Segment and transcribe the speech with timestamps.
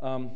[0.00, 0.30] Um,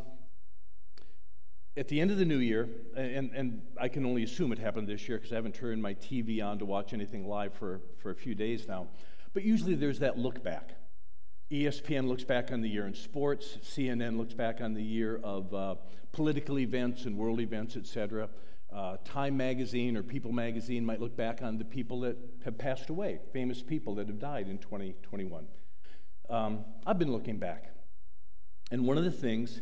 [1.77, 4.87] at the end of the new year, and, and I can only assume it happened
[4.87, 8.11] this year because I haven't turned my TV on to watch anything live for, for
[8.11, 8.87] a few days now,
[9.33, 10.77] but usually there's that look back.
[11.51, 15.53] ESPN looks back on the year in sports, CNN looks back on the year of
[15.53, 15.75] uh,
[16.13, 18.29] political events and world events, etc.
[18.73, 22.89] Uh, Time magazine or People magazine might look back on the people that have passed
[22.89, 25.47] away, famous people that have died in 2021.
[26.31, 27.74] Um, I've been looking back.
[28.71, 29.61] And one of the things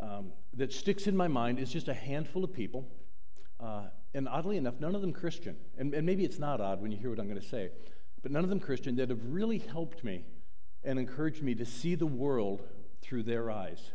[0.00, 2.88] um, that sticks in my mind is just a handful of people.
[3.60, 5.56] Uh, and oddly enough, none of them Christian.
[5.78, 7.70] And, and maybe it's not odd when you hear what I'm going to say,
[8.22, 10.24] but none of them Christian that have really helped me
[10.84, 12.62] and encouraged me to see the world
[13.00, 13.92] through their eyes.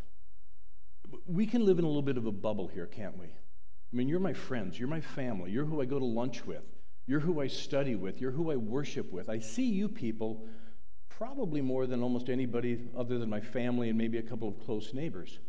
[1.26, 3.28] We can live in a little bit of a bubble here, can't we?
[3.28, 6.64] I mean, you're my friends, you're my family, you're who I go to lunch with,
[7.06, 9.30] you're who I study with, you're who I worship with.
[9.30, 10.46] I see you people
[11.18, 14.94] probably more than almost anybody other than my family and maybe a couple of close
[14.94, 15.40] neighbors.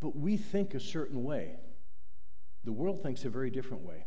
[0.00, 1.54] But we think a certain way.
[2.64, 4.06] The world thinks a very different way.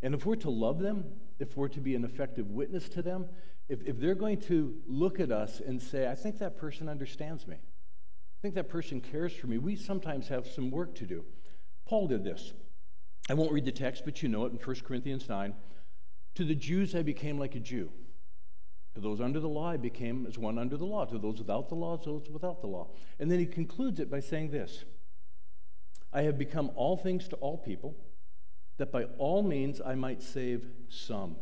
[0.00, 1.06] And if we're to love them,
[1.40, 3.26] if we're to be an effective witness to them,
[3.68, 7.48] if, if they're going to look at us and say, I think that person understands
[7.48, 11.24] me, I think that person cares for me, we sometimes have some work to do.
[11.84, 12.52] Paul did this.
[13.28, 15.52] I won't read the text, but you know it in 1 Corinthians 9.
[16.36, 17.90] To the Jews, I became like a Jew.
[18.94, 21.04] To those under the law, I became as one under the law.
[21.06, 22.88] To those without the law, those without the law.
[23.18, 24.84] And then he concludes it by saying this
[26.12, 27.96] I have become all things to all people,
[28.76, 31.36] that by all means I might save some.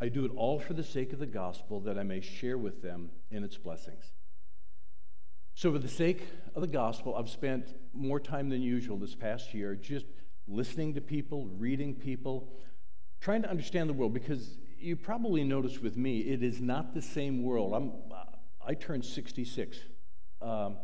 [0.00, 2.82] I do it all for the sake of the gospel, that I may share with
[2.82, 4.12] them in its blessings.
[5.54, 6.22] So, for the sake
[6.54, 10.04] of the gospel, I've spent more time than usual this past year just
[10.46, 12.52] listening to people, reading people,
[13.20, 17.02] trying to understand the world, because you probably noticed with me, it is not the
[17.02, 17.74] same world.
[17.74, 17.92] I'm,
[18.66, 19.78] I turned 66.
[20.40, 20.76] Um,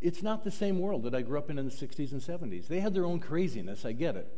[0.00, 2.68] it's not the same world that I grew up in in the 60s and 70s.
[2.68, 4.28] They had their own craziness, I get it.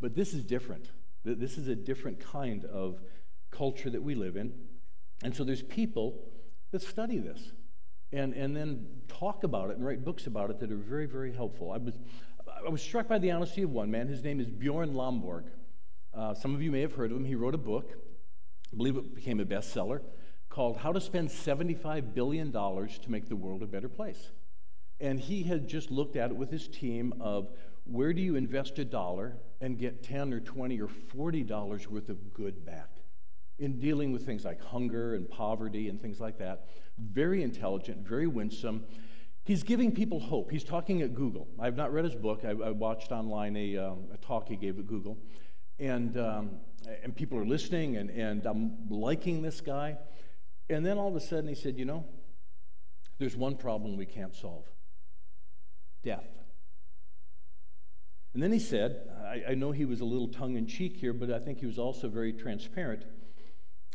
[0.00, 0.90] But this is different.
[1.24, 3.00] This is a different kind of
[3.50, 4.52] culture that we live in.
[5.22, 6.22] And so there's people
[6.70, 7.52] that study this
[8.12, 11.32] and, and then talk about it and write books about it that are very, very
[11.32, 11.72] helpful.
[11.72, 11.98] I was,
[12.64, 14.08] I was struck by the honesty of one man.
[14.08, 15.44] His name is Bjorn Lomborg.
[16.14, 17.24] Uh, some of you may have heard of him.
[17.24, 17.92] He wrote a book,
[18.72, 20.00] I believe it became a bestseller,
[20.48, 24.30] called How to Spend $75 Billion to Make the World a Better Place.
[25.00, 27.50] And he had just looked at it with his team of
[27.84, 32.08] where do you invest a dollar and get 10 or 20 or 40 dollars worth
[32.08, 32.90] of good back
[33.58, 36.66] in dealing with things like hunger and poverty and things like that.
[36.98, 38.84] Very intelligent, very winsome.
[39.44, 40.50] He's giving people hope.
[40.50, 41.48] He's talking at Google.
[41.58, 42.44] I've not read his book.
[42.44, 45.16] I, I watched online a, um, a, talk he gave at Google.
[45.78, 46.50] And, um,
[47.02, 49.98] and people are listening, and, and I'm liking this guy.
[50.70, 52.04] And then all of a sudden he said, You know,
[53.18, 54.64] there's one problem we can't solve
[56.02, 56.26] death.
[58.32, 61.12] And then he said, I, I know he was a little tongue in cheek here,
[61.12, 63.04] but I think he was also very transparent.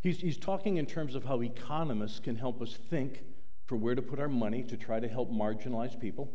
[0.02, 3.24] He's, he's talking in terms of how economists can help us think
[3.66, 6.32] for where to put our money to try to help marginalized people.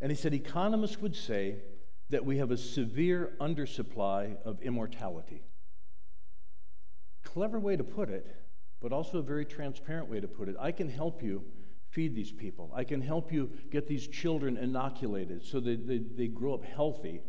[0.00, 1.56] And he said economists would say
[2.10, 5.42] that we have a severe undersupply of immortality.
[7.22, 8.26] Clever way to put it,
[8.80, 10.56] but also a very transparent way to put it.
[10.60, 11.44] I can help you
[11.88, 12.70] feed these people.
[12.74, 17.22] I can help you get these children inoculated so that they, they grow up healthy.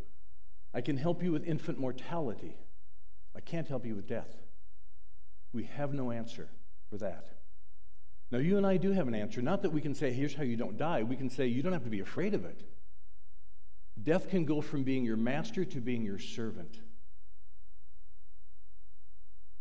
[0.74, 2.58] I can help you with infant mortality.
[3.36, 4.36] I can't help you with death.
[5.54, 6.50] We have no answer
[6.90, 7.30] for that.
[8.32, 9.42] Now, you and I do have an answer.
[9.42, 11.04] Not that we can say, here's how you don't die.
[11.04, 12.64] We can say, you don't have to be afraid of it.
[14.02, 16.80] Death can go from being your master to being your servant.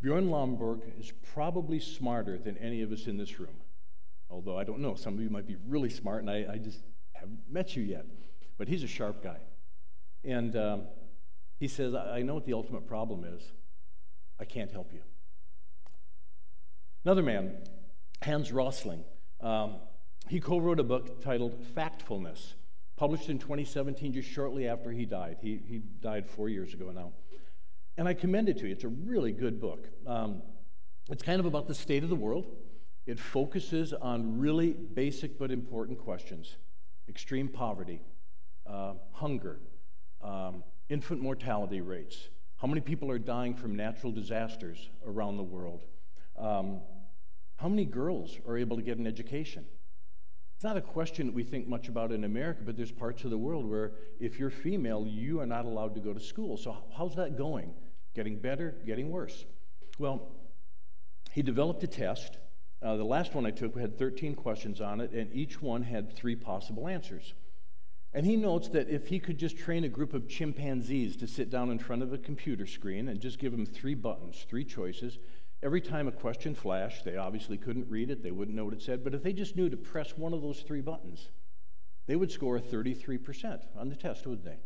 [0.02, 3.56] Bjorn Lomborg is probably smarter than any of us in this room.
[4.28, 6.82] Although I don't know, some of you might be really smart, and I, I just
[7.12, 8.04] haven't met you yet.
[8.58, 9.38] But he's a sharp guy.
[10.24, 10.82] And um,
[11.58, 13.42] he says, I know what the ultimate problem is.
[14.38, 15.00] I can't help you.
[17.04, 17.56] Another man,
[18.22, 19.04] Hans Rosling,
[19.40, 19.76] um,
[20.28, 22.54] he co wrote a book titled Factfulness,
[22.96, 25.38] published in 2017, just shortly after he died.
[25.40, 27.12] He, he died four years ago now.
[27.96, 28.72] And I commend it to you.
[28.72, 29.88] It's a really good book.
[30.06, 30.42] Um,
[31.10, 32.46] it's kind of about the state of the world.
[33.06, 36.56] It focuses on really basic but important questions
[37.06, 38.00] extreme poverty,
[38.66, 39.60] uh, hunger,
[40.22, 45.84] um, infant mortality rates, how many people are dying from natural disasters around the world,
[46.38, 46.80] um,
[47.56, 49.66] how many girls are able to get an education.
[50.64, 53.30] It's not a question that we think much about in America, but there's parts of
[53.30, 56.56] the world where if you're female, you are not allowed to go to school.
[56.56, 57.74] So, how's that going?
[58.14, 59.44] Getting better, getting worse?
[59.98, 60.26] Well,
[61.32, 62.38] he developed a test
[62.80, 66.16] Uh, the last one I took had 13 questions on it, and each one had
[66.16, 67.34] three possible answers.
[68.14, 71.50] And he notes that if he could just train a group of chimpanzees to sit
[71.50, 75.18] down in front of a computer screen and just give them three buttons, three choices,
[75.64, 78.82] every time a question flashed, they obviously couldn't read it, they wouldn't know what it
[78.82, 81.30] said, but if they just knew to press one of those three buttons,
[82.06, 84.58] they would score 33% on the test, wouldn't they?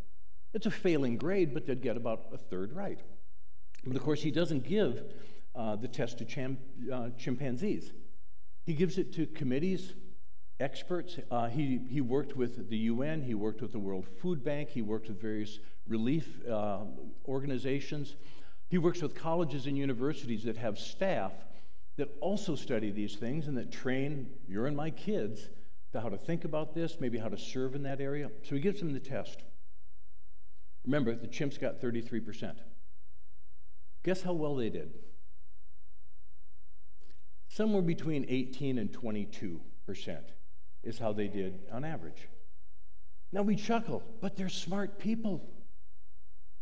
[0.53, 2.99] It's a failing grade, but they'd get about a third right.
[3.87, 5.05] But of course, he doesn't give
[5.55, 6.59] uh, the test to cham-
[6.93, 7.93] uh, chimpanzees.
[8.65, 9.95] He gives it to committees,
[10.59, 11.19] experts.
[11.31, 14.83] Uh, he, he worked with the UN, he worked with the World Food Bank, he
[14.83, 16.81] worked with various relief uh,
[17.27, 18.17] organizations.
[18.69, 21.33] He works with colleges and universities that have staff
[21.97, 25.49] that also study these things and that train your and my kids
[25.93, 28.31] to how to think about this, maybe how to serve in that area.
[28.43, 29.43] So he gives them the test.
[30.85, 32.57] Remember, the chimps got 33%.
[34.05, 34.95] Guess how well they did?
[37.49, 39.61] Somewhere between 18 and 22%
[40.85, 42.29] is how they did on average.
[43.33, 45.49] Now we chuckle, but they're smart people.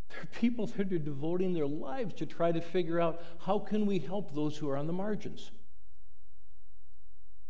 [0.09, 3.99] They're people that are devoting their lives to try to figure out how can we
[3.99, 5.51] help those who are on the margins.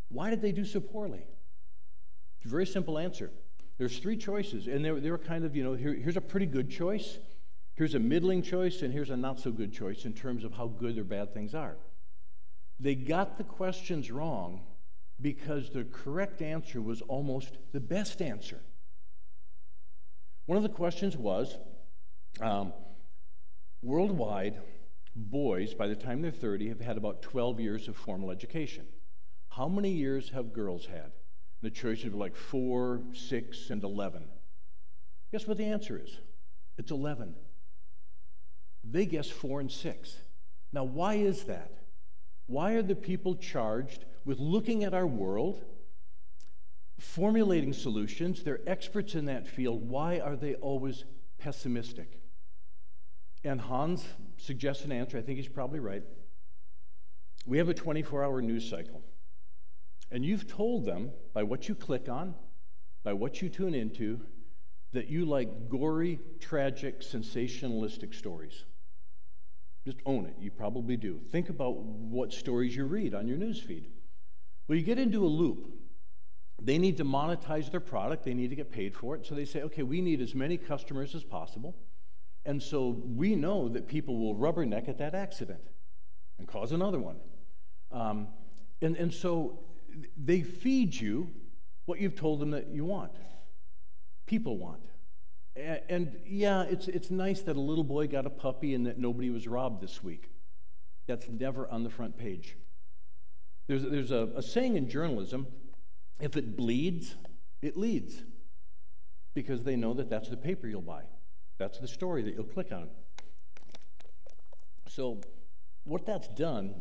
[0.09, 1.25] Why did they do so poorly?
[2.43, 3.29] Very simple answer.
[3.77, 6.21] There's three choices, and they were, they were kind of, you know, here, here's a
[6.21, 7.19] pretty good choice,
[7.75, 10.67] here's a middling choice, and here's a not so good choice in terms of how
[10.67, 11.75] good or bad things are.
[12.79, 14.61] They got the questions wrong
[15.19, 18.61] because the correct answer was almost the best answer.
[20.45, 21.57] One of the questions was
[22.41, 22.73] um,
[23.81, 24.59] worldwide,
[25.15, 28.85] boys, by the time they're 30, have had about 12 years of formal education.
[29.49, 31.11] How many years have girls had?
[31.61, 34.25] The choices were like 4, 6, and 11.
[35.31, 36.19] Guess what the answer is?
[36.77, 37.35] It's 11.
[38.83, 40.17] They guess 4 and 6.
[40.71, 41.71] Now, why is that?
[42.45, 45.63] Why are the people charged with looking at our world,
[46.99, 48.43] formulating solutions?
[48.43, 49.89] They're experts in that field.
[49.89, 51.03] Why are they always
[51.39, 52.19] pessimistic?
[53.47, 54.05] And Hans
[54.35, 55.17] suggests an answer.
[55.17, 56.03] I think he's probably right.
[57.45, 59.01] We have a 24 hour news cycle.
[60.11, 62.35] And you've told them by what you click on,
[63.05, 64.19] by what you tune into,
[64.91, 68.65] that you like gory, tragic, sensationalistic stories.
[69.85, 70.35] Just own it.
[70.41, 71.21] You probably do.
[71.31, 73.87] Think about what stories you read on your news feed.
[74.67, 75.69] Well, you get into a loop.
[76.61, 79.25] They need to monetize their product, they need to get paid for it.
[79.25, 81.77] So they say, okay, we need as many customers as possible.
[82.47, 85.59] And so we know that people will rubberneck at that accident
[86.39, 87.17] and cause another one.
[87.91, 88.29] Um,
[88.81, 89.59] and, and so
[90.15, 91.29] they feed you
[91.85, 93.11] what you've told them that you want,
[94.25, 94.81] people want.
[95.55, 99.29] And yeah, it's, it's nice that a little boy got a puppy and that nobody
[99.29, 100.31] was robbed this week.
[101.07, 102.55] That's never on the front page.
[103.67, 105.47] There's, there's a, a saying in journalism
[106.19, 107.15] if it bleeds,
[107.61, 108.23] it leads.
[109.33, 111.03] Because they know that that's the paper you'll buy,
[111.57, 112.89] that's the story that you'll click on.
[114.87, 115.21] So,
[115.83, 116.75] what that's done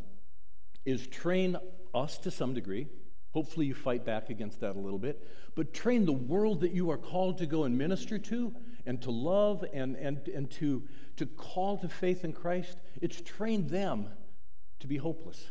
[0.84, 1.56] is train
[1.94, 2.88] us to some degree
[3.36, 5.22] Hopefully, you fight back against that a little bit.
[5.54, 8.56] But train the world that you are called to go and minister to
[8.86, 10.84] and to love and, and, and to,
[11.16, 12.78] to call to faith in Christ.
[13.02, 14.08] It's trained them
[14.80, 15.50] to be hopeless.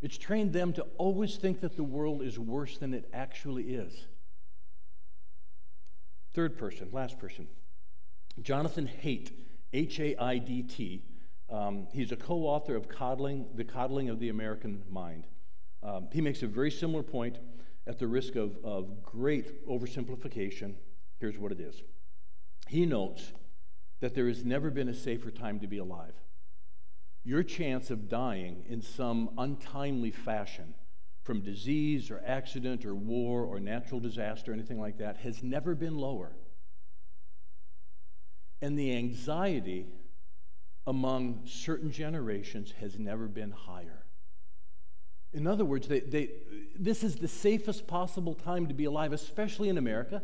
[0.00, 4.08] It's trained them to always think that the world is worse than it actually is.
[6.34, 7.46] Third person, last person.
[8.40, 9.30] Jonathan Haidt,
[9.72, 11.02] H A I D T.
[11.50, 15.26] Um, he's a co author of Coddling, The Coddling of the American Mind.
[15.82, 17.38] Um, he makes a very similar point
[17.86, 20.74] at the risk of, of great oversimplification.
[21.18, 21.82] Here's what it is
[22.68, 23.32] He notes
[24.00, 26.14] that there has never been a safer time to be alive.
[27.24, 30.74] Your chance of dying in some untimely fashion
[31.22, 35.96] from disease or accident or war or natural disaster, anything like that, has never been
[35.96, 36.32] lower.
[38.62, 39.86] And the anxiety
[40.86, 44.06] among certain generations has never been higher.
[45.32, 46.30] In other words, they, they,
[46.78, 50.22] this is the safest possible time to be alive, especially in America.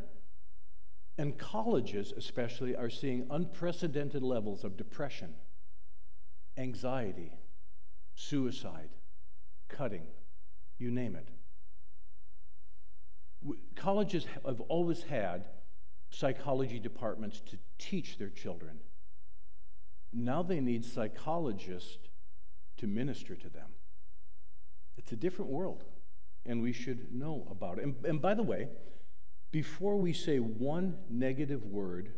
[1.16, 5.34] And colleges, especially, are seeing unprecedented levels of depression,
[6.56, 7.32] anxiety,
[8.14, 8.90] suicide,
[9.68, 10.06] cutting,
[10.78, 11.28] you name it.
[13.74, 15.46] Colleges have always had
[16.10, 18.80] psychology departments to teach their children.
[20.12, 21.98] Now they need psychologists
[22.78, 23.68] to minister to them.
[24.96, 25.84] It's a different world,
[26.46, 27.84] and we should know about it.
[27.84, 28.68] And, and by the way,
[29.50, 32.12] before we say one negative word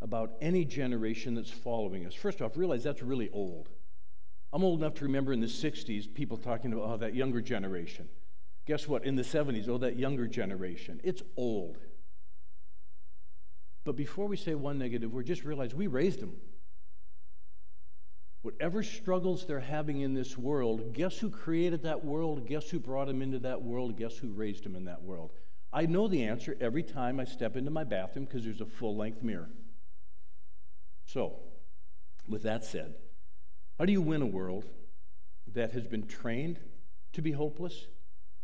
[0.00, 3.68] about any generation that's following us, first off, realize that's really old.
[4.52, 8.08] I'm old enough to remember in the 60s people talking about oh, that younger generation.
[8.66, 9.04] Guess what?
[9.04, 11.00] In the 70s, oh, that younger generation.
[11.04, 11.78] It's old.
[13.88, 16.36] But before we say one negative, we just realize we raised them.
[18.42, 22.46] Whatever struggles they're having in this world, guess who created that world?
[22.46, 23.96] Guess who brought them into that world?
[23.96, 25.32] Guess who raised them in that world?
[25.72, 28.94] I know the answer every time I step into my bathroom because there's a full
[28.94, 29.48] length mirror.
[31.06, 31.38] So,
[32.28, 32.94] with that said,
[33.78, 34.66] how do you win a world
[35.54, 36.60] that has been trained
[37.14, 37.86] to be hopeless?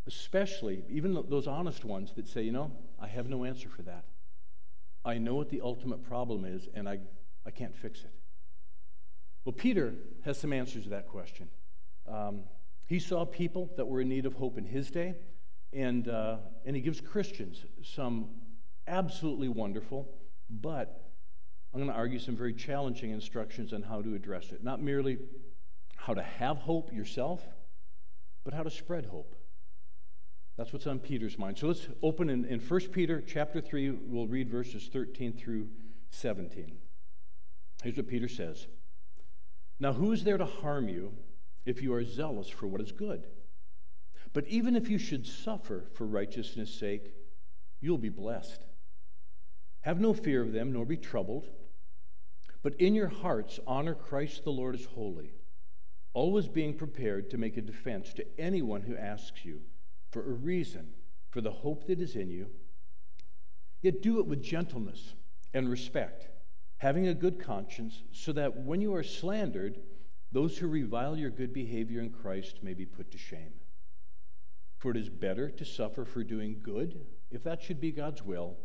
[0.06, 4.06] Especially, even those honest ones that say, you know, I have no answer for that.
[5.04, 6.98] I know what the ultimate problem is, and I,
[7.46, 8.10] I can't fix it.
[9.44, 9.94] Well, Peter
[10.24, 11.48] has some answers to that question.
[12.08, 12.44] Um,
[12.86, 15.14] he saw people that were in need of hope in his day,
[15.72, 18.30] and, uh, and he gives Christians some
[18.86, 20.08] absolutely wonderful,
[20.48, 21.10] but
[21.72, 24.62] I'm going to argue some very challenging instructions on how to address it.
[24.62, 25.18] Not merely
[25.96, 27.42] how to have hope yourself,
[28.44, 29.34] but how to spread hope.
[30.56, 31.58] That's what's on Peter's mind.
[31.58, 33.90] So let's open in, in 1 Peter chapter 3.
[33.90, 35.68] We'll read verses 13 through
[36.10, 36.76] 17.
[37.82, 38.68] Here's what Peter says
[39.80, 41.12] Now, who is there to harm you
[41.66, 43.26] if you are zealous for what is good?
[44.32, 47.14] But even if you should suffer for righteousness' sake,
[47.80, 48.64] you'll be blessed.
[49.82, 51.46] Have no fear of them, nor be troubled.
[52.62, 55.34] But in your hearts, honor Christ the Lord as holy,
[56.14, 59.60] always being prepared to make a defense to anyone who asks you
[60.14, 60.86] for a reason
[61.30, 62.46] for the hope that is in you.
[63.82, 65.14] Yet do it with gentleness
[65.52, 66.28] and respect,
[66.78, 69.80] having a good conscience, so that when you are slandered,
[70.30, 73.54] those who revile your good behavior in Christ may be put to shame.
[74.78, 77.00] For it is better to suffer for doing good,
[77.32, 78.56] if that should be God's will,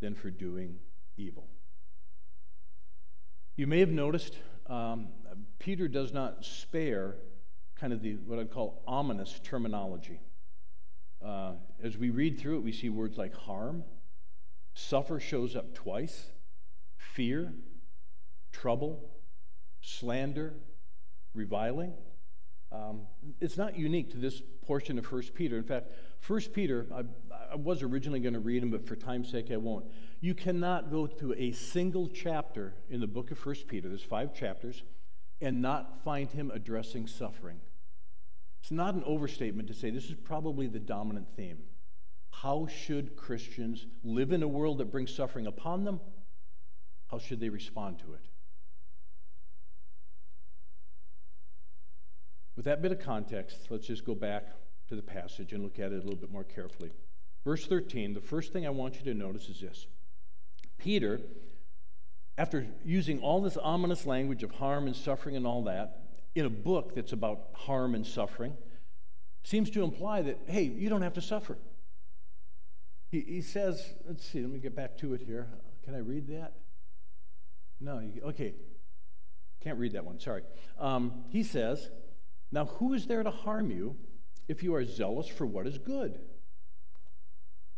[0.00, 0.76] than for doing
[1.16, 1.48] evil.
[3.56, 5.08] You may have noticed um,
[5.58, 7.16] Peter does not spare
[7.74, 10.20] kind of the what I'd call ominous terminology.
[11.24, 11.52] Uh,
[11.82, 13.82] as we read through it, we see words like harm,
[14.74, 16.26] suffer shows up twice,
[16.98, 17.54] fear,
[18.52, 19.10] trouble,
[19.80, 20.54] slander,
[21.34, 21.94] reviling.
[22.70, 23.02] Um,
[23.40, 25.56] it's not unique to this portion of 1 Peter.
[25.56, 25.92] In fact,
[26.26, 27.04] 1 Peter, I,
[27.52, 29.86] I was originally going to read them, but for time's sake, I won't.
[30.20, 34.34] You cannot go to a single chapter in the book of 1 Peter, there's five
[34.34, 34.82] chapters,
[35.40, 37.60] and not find him addressing suffering.
[38.64, 41.58] It's not an overstatement to say this is probably the dominant theme.
[42.30, 46.00] How should Christians live in a world that brings suffering upon them?
[47.10, 48.22] How should they respond to it?
[52.56, 54.46] With that bit of context, let's just go back
[54.88, 56.92] to the passage and look at it a little bit more carefully.
[57.44, 59.88] Verse 13, the first thing I want you to notice is this
[60.78, 61.20] Peter,
[62.38, 66.03] after using all this ominous language of harm and suffering and all that,
[66.34, 68.56] in a book that's about harm and suffering,
[69.42, 71.58] seems to imply that, hey, you don't have to suffer.
[73.10, 75.48] He, he says, let's see, let me get back to it here.
[75.84, 76.54] Can I read that?
[77.80, 78.54] No, you, okay.
[79.62, 80.42] Can't read that one, sorry.
[80.78, 81.90] Um, he says,
[82.50, 83.96] now, who is there to harm you
[84.48, 86.18] if you are zealous for what is good?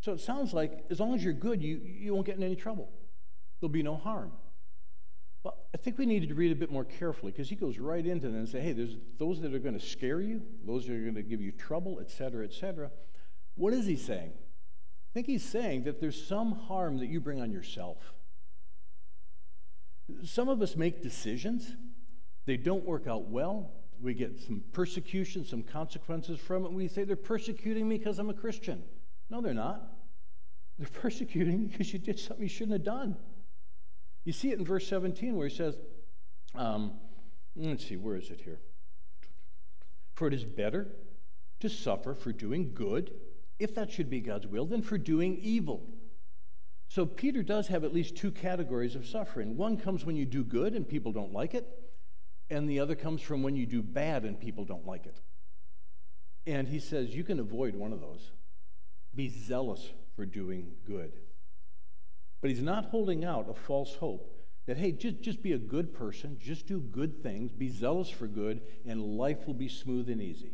[0.01, 2.57] So it sounds like as long as you're good, you, you won't get in any
[2.57, 2.91] trouble.
[3.61, 4.33] There'll be no harm.
[5.47, 8.05] Well, I think we needed to read a bit more carefully because he goes right
[8.05, 10.93] into that and say, hey, there's those that are going to scare you, those that
[10.93, 12.91] are going to give you trouble, etc., etc.
[13.55, 14.33] What is he saying?
[14.35, 17.99] I think he's saying that there's some harm that you bring on yourself.
[20.25, 21.77] Some of us make decisions,
[22.47, 23.71] they don't work out well,
[24.03, 26.73] we get some persecution, some consequences from it.
[26.73, 28.83] We say they're persecuting me because I'm a Christian.
[29.31, 29.93] No, they're not.
[30.77, 33.17] They're persecuting you because you did something you shouldn't have done.
[34.27, 35.77] You see it in verse 17 where he says,
[36.57, 36.95] um,
[37.55, 38.59] let's see, where is it here?
[40.15, 40.89] For it is better
[41.61, 43.13] to suffer for doing good,
[43.61, 45.87] if that should be God's will, than for doing evil.
[46.89, 49.57] So Peter does have at least two categories of suffering.
[49.57, 51.65] One comes when you do good and people don't like it,
[52.51, 55.21] and the other comes from when you do bad and people don't like it.
[56.49, 58.33] And he says you can avoid one of those.
[59.15, 61.13] Be zealous for doing good.
[62.41, 64.33] But he's not holding out a false hope
[64.67, 68.27] that, hey, just, just be a good person, just do good things, be zealous for
[68.27, 70.53] good, and life will be smooth and easy.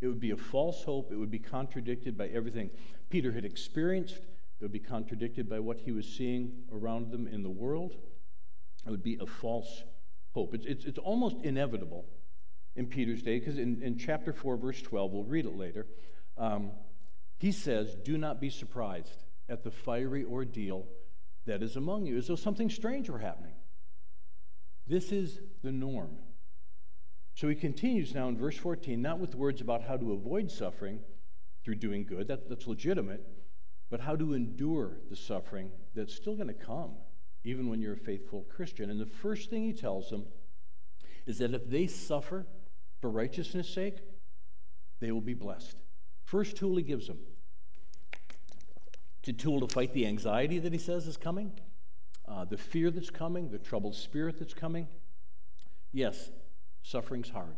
[0.00, 1.10] It would be a false hope.
[1.10, 2.70] It would be contradicted by everything
[3.08, 4.16] Peter had experienced.
[4.16, 7.96] It would be contradicted by what he was seeing around them in the world.
[8.86, 9.84] It would be a false
[10.32, 10.54] hope.
[10.54, 12.04] It's, it's, it's almost inevitable
[12.76, 15.86] in Peter's day, because in, in chapter 4, verse 12, we'll read it later,
[16.36, 16.72] um,
[17.38, 20.86] he says, Do not be surprised at the fiery ordeal
[21.46, 23.54] that is among you, as though something strange were happening.
[24.86, 26.18] This is the norm.
[27.34, 31.00] So he continues now in verse 14, not with words about how to avoid suffering
[31.64, 33.26] through doing good, that, that's legitimate,
[33.90, 36.92] but how to endure the suffering that's still going to come,
[37.42, 38.90] even when you're a faithful Christian.
[38.90, 40.26] And the first thing he tells them
[41.26, 42.46] is that if they suffer
[43.00, 43.98] for righteousness' sake,
[45.00, 45.76] they will be blessed.
[46.24, 47.18] First tool he gives them.
[49.26, 51.52] A tool to fight the anxiety that he says is coming,
[52.28, 54.86] uh, the fear that's coming, the troubled spirit that's coming.
[55.92, 56.30] Yes,
[56.82, 57.56] suffering's hard.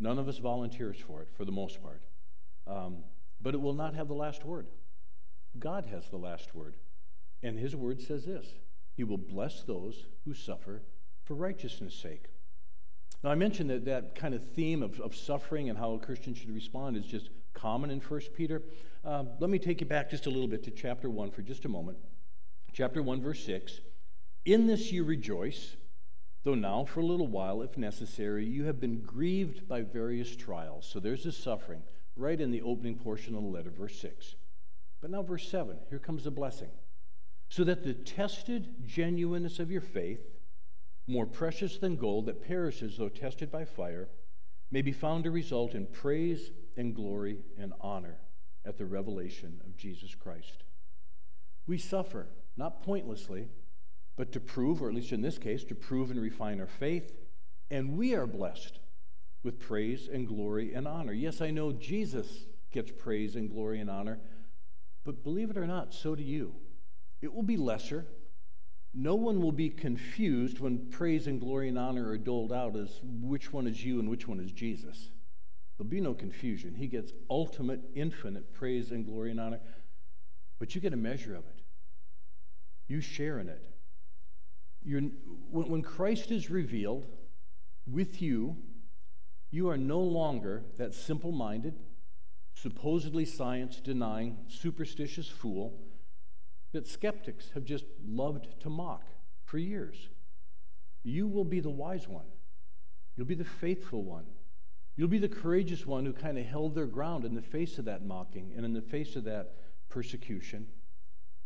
[0.00, 2.02] None of us volunteers for it, for the most part.
[2.66, 3.04] Um,
[3.40, 4.66] but it will not have the last word.
[5.58, 6.74] God has the last word.
[7.42, 8.46] And his word says this
[8.96, 10.82] He will bless those who suffer
[11.24, 12.24] for righteousness' sake.
[13.22, 16.34] Now, I mentioned that that kind of theme of, of suffering and how a Christian
[16.34, 18.62] should respond is just common in 1 Peter.
[19.06, 21.64] Um, let me take you back just a little bit to chapter 1 for just
[21.64, 21.96] a moment.
[22.72, 23.78] Chapter 1, verse 6.
[24.44, 25.76] In this you rejoice,
[26.42, 30.88] though now for a little while, if necessary, you have been grieved by various trials.
[30.92, 31.84] So there's this suffering
[32.16, 34.34] right in the opening portion of the letter, verse 6.
[35.00, 36.70] But now, verse 7, here comes the blessing.
[37.48, 40.26] So that the tested genuineness of your faith,
[41.06, 44.08] more precious than gold that perishes though tested by fire,
[44.72, 48.18] may be found to result in praise and glory and honor
[48.66, 50.64] at the revelation of Jesus Christ.
[51.66, 53.48] We suffer, not pointlessly,
[54.16, 57.12] but to prove, or at least in this case, to prove and refine our faith,
[57.70, 58.78] and we are blessed
[59.42, 61.12] with praise and glory and honor.
[61.12, 64.18] Yes, I know Jesus gets praise and glory and honor,
[65.04, 66.54] but believe it or not, so do you.
[67.22, 68.06] It will be lesser,
[68.98, 73.00] no one will be confused when praise and glory and honor are doled out as
[73.02, 75.10] which one is you and which one is Jesus.
[75.76, 76.74] There'll be no confusion.
[76.74, 79.60] He gets ultimate, infinite praise and glory and honor,
[80.58, 81.62] but you get a measure of it.
[82.88, 83.66] You share in it.
[84.82, 85.02] You're,
[85.50, 87.06] when, when Christ is revealed
[87.86, 88.56] with you,
[89.50, 91.74] you are no longer that simple minded,
[92.54, 95.78] supposedly science denying, superstitious fool
[96.72, 99.04] that skeptics have just loved to mock
[99.44, 100.08] for years.
[101.02, 102.26] You will be the wise one.
[103.16, 104.24] You'll be the faithful one.
[104.96, 107.84] You'll be the courageous one who kind of held their ground in the face of
[107.84, 109.52] that mocking and in the face of that
[109.90, 110.66] persecution.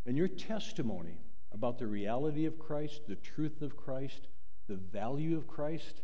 [0.07, 1.19] And your testimony
[1.53, 4.29] about the reality of Christ, the truth of Christ,
[4.69, 6.03] the value of Christ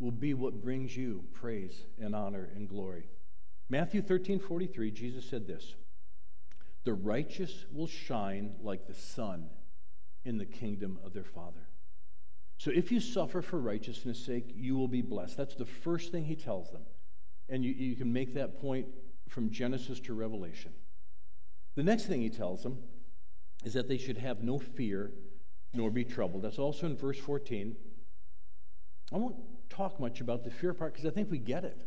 [0.00, 3.08] will be what brings you praise and honor and glory.
[3.68, 5.74] Matthew 13 43, Jesus said this.
[6.84, 9.50] The righteous will shine like the sun
[10.24, 11.67] in the kingdom of their Father.
[12.58, 15.36] So if you suffer for righteousness' sake, you will be blessed.
[15.36, 16.82] That's the first thing he tells them.
[17.48, 18.86] And you, you can make that point
[19.28, 20.72] from Genesis to Revelation.
[21.76, 22.78] The next thing he tells them
[23.64, 25.12] is that they should have no fear
[25.72, 26.42] nor be troubled.
[26.42, 27.76] That's also in verse 14.
[29.12, 29.36] I won't
[29.70, 31.86] talk much about the fear part because I think we get it.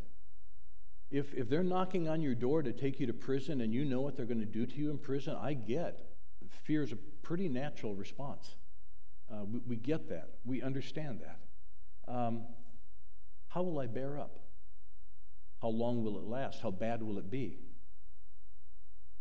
[1.10, 4.00] If, if they're knocking on your door to take you to prison and you know
[4.00, 6.00] what they're going to do to you in prison, I get
[6.64, 8.56] fear is a pretty natural response.
[9.32, 10.30] Uh, we, we, get that.
[10.44, 12.14] We understand that.
[12.14, 12.44] Um,
[13.48, 14.40] how will I bear up?
[15.62, 16.62] How long will it last?
[16.62, 17.60] How bad will it be?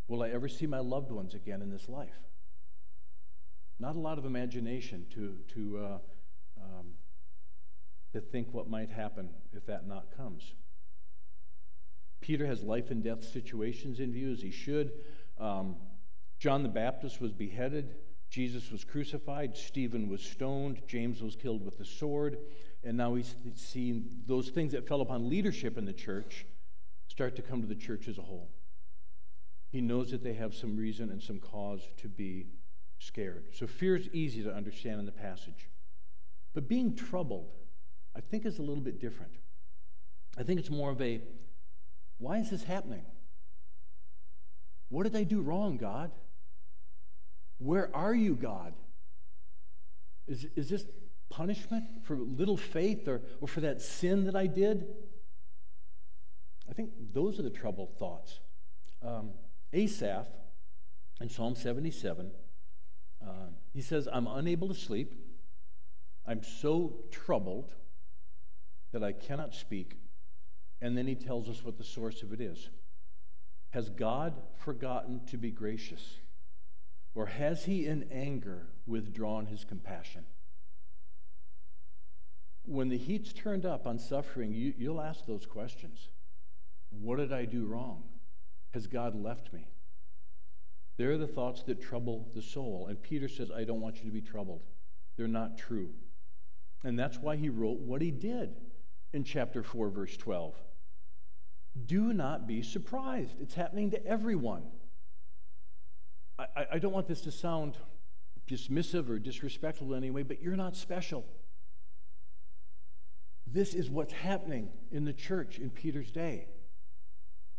[0.08, 2.08] Will I ever see my loved ones again in this life?
[3.78, 5.98] Not a lot of imagination to, to, uh,
[6.60, 6.86] um,
[8.12, 10.54] to think what might happen if that not comes.
[12.20, 14.92] Peter has life and death situations in view, as he should.
[15.38, 15.76] Um,
[16.38, 17.94] John the Baptist was beheaded.
[18.30, 19.56] Jesus was crucified.
[19.56, 20.82] Stephen was stoned.
[20.86, 22.38] James was killed with the sword.
[22.84, 26.46] And now he's seen those things that fell upon leadership in the church
[27.08, 28.48] start to come to the church as a whole.
[29.70, 32.46] He knows that they have some reason and some cause to be
[32.98, 33.46] scared.
[33.52, 35.68] So fear is easy to understand in the passage.
[36.54, 37.50] But being troubled,
[38.16, 39.32] I think, is a little bit different.
[40.38, 41.20] I think it's more of a
[42.18, 43.04] why is this happening?
[44.88, 46.10] What did I do wrong, God?
[47.60, 48.72] Where are you, God?
[50.26, 50.86] Is, is this
[51.28, 54.86] punishment for little faith or, or for that sin that I did?
[56.68, 58.40] I think those are the troubled thoughts.
[59.02, 59.30] Um,
[59.72, 60.26] Asaph
[61.20, 62.30] in Psalm 77,
[63.22, 63.30] uh,
[63.74, 65.14] he says, I'm unable to sleep.
[66.26, 67.74] I'm so troubled
[68.92, 69.98] that I cannot speak.
[70.80, 72.70] And then he tells us what the source of it is.
[73.70, 76.16] Has God forgotten to be gracious?
[77.14, 80.24] Or has he in anger withdrawn his compassion?
[82.64, 86.08] When the heat's turned up on suffering, you, you'll ask those questions.
[86.90, 88.04] What did I do wrong?
[88.72, 89.66] Has God left me?
[90.96, 92.86] They're the thoughts that trouble the soul.
[92.88, 94.62] And Peter says, I don't want you to be troubled.
[95.16, 95.90] They're not true.
[96.84, 98.54] And that's why he wrote what he did.
[99.12, 100.54] in chapter 4, verse 12.
[101.86, 103.40] Do not be surprised.
[103.40, 104.62] It's happening to everyone.
[106.56, 107.76] I, I don't want this to sound
[108.48, 111.24] dismissive or disrespectful in any way, but you're not special.
[113.46, 116.46] This is what's happening in the church in Peter's day.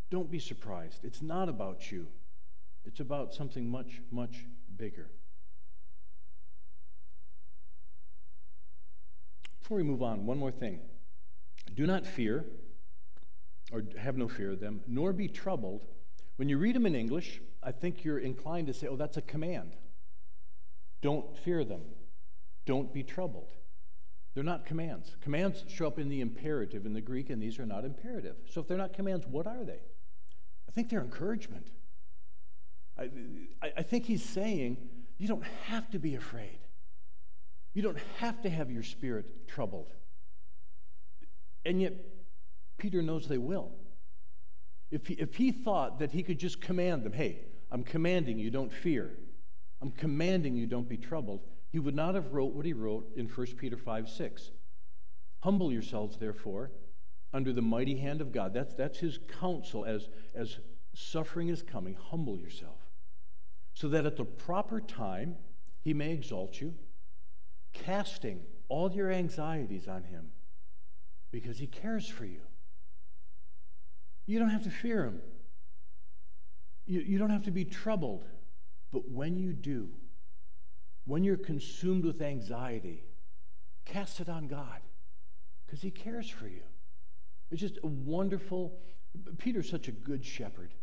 [0.10, 1.04] Don't be surprised.
[1.04, 2.08] It's not about you,
[2.86, 5.10] it's about something much, much bigger.
[9.62, 10.80] Before we move on, one more thing.
[11.76, 12.46] Do not fear,
[13.72, 15.86] or have no fear of them, nor be troubled.
[16.36, 19.22] When you read them in English, I think you're inclined to say, oh, that's a
[19.22, 19.76] command.
[21.02, 21.82] Don't fear them.
[22.66, 23.56] Don't be troubled.
[24.34, 25.16] They're not commands.
[25.22, 28.36] Commands show up in the imperative in the Greek, and these are not imperative.
[28.50, 29.82] So if they're not commands, what are they?
[30.68, 31.68] I think they're encouragement.
[32.98, 33.10] I,
[33.78, 34.78] I, think he's saying
[35.18, 36.60] you don't have to be afraid.
[37.74, 39.92] You don't have to have your spirit troubled.
[41.66, 41.94] And yet,
[42.78, 43.72] Peter knows they will.
[44.92, 48.52] If he, if he thought that he could just command them, hey, I'm commanding you,
[48.52, 49.18] don't fear.
[49.82, 51.42] I'm commanding you, don't be troubled.
[51.72, 54.52] He would not have wrote what he wrote in 1 Peter 5 6.
[55.40, 56.72] Humble yourselves, therefore,
[57.34, 58.54] under the mighty hand of God.
[58.54, 60.60] That's, that's his counsel as, as
[60.94, 61.96] suffering is coming.
[61.96, 62.78] Humble yourself.
[63.74, 65.36] So that at the proper time
[65.82, 66.76] he may exalt you,
[67.74, 70.32] casting all your anxieties on him
[71.32, 72.42] because he cares for you.
[74.26, 75.22] You don't have to fear him.
[76.86, 78.26] You, you don't have to be troubled.
[78.92, 79.90] But when you do,
[81.06, 83.06] when you're consumed with anxiety,
[83.86, 84.82] cast it on God
[85.66, 86.64] because he cares for you.
[87.50, 88.80] It's just a wonderful.
[89.38, 90.74] Peter's such a good shepherd.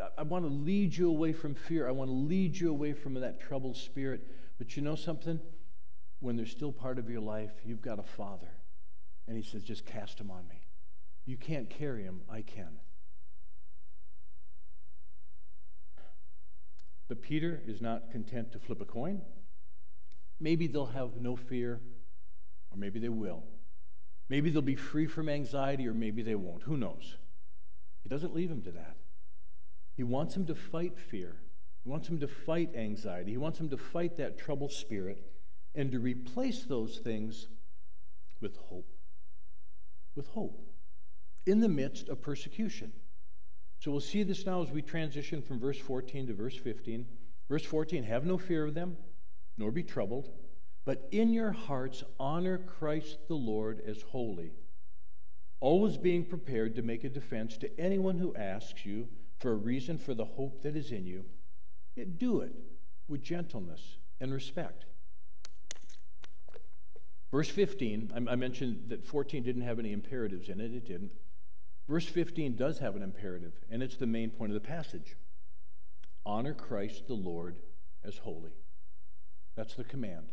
[0.00, 1.88] I, I want to lead you away from fear.
[1.88, 4.26] I want to lead you away from that troubled spirit.
[4.58, 5.40] But you know something?
[6.20, 8.48] When they're still part of your life, you've got a father.
[9.26, 10.66] And he says, just cast him on me.
[11.26, 12.80] You can't carry him, I can.
[17.08, 19.22] But Peter is not content to flip a coin.
[20.40, 21.80] Maybe they'll have no fear,
[22.70, 23.44] or maybe they will.
[24.28, 26.62] Maybe they'll be free from anxiety, or maybe they won't.
[26.62, 27.16] Who knows?
[28.02, 28.96] He doesn't leave him to that.
[29.96, 31.36] He wants him to fight fear.
[31.82, 33.32] He wants him to fight anxiety.
[33.32, 35.22] He wants him to fight that troubled spirit
[35.74, 37.48] and to replace those things
[38.40, 38.90] with hope.
[40.16, 40.60] With hope
[41.46, 42.92] in the midst of persecution.
[43.84, 47.04] So we'll see this now as we transition from verse 14 to verse 15.
[47.50, 48.96] Verse 14 Have no fear of them,
[49.58, 50.30] nor be troubled,
[50.86, 54.52] but in your hearts honor Christ the Lord as holy,
[55.60, 59.06] always being prepared to make a defense to anyone who asks you
[59.38, 61.26] for a reason for the hope that is in you.
[61.94, 62.54] Yet do it
[63.06, 64.86] with gentleness and respect.
[67.30, 71.12] Verse 15, I mentioned that 14 didn't have any imperatives in it, it didn't.
[71.88, 75.16] Verse 15 does have an imperative, and it's the main point of the passage
[76.26, 77.56] honor Christ the Lord
[78.02, 78.52] as holy.
[79.56, 80.26] That's the command.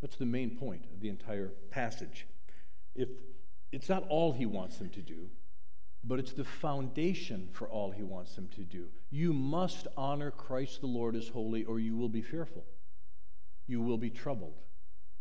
[0.00, 2.26] That's the main point of the entire passage.
[2.94, 3.08] If
[3.72, 5.28] it's not all he wants them to do,
[6.04, 8.88] but it's the foundation for all he wants them to do.
[9.10, 12.64] You must honor Christ the Lord as holy, or you will be fearful.
[13.66, 14.60] You will be troubled.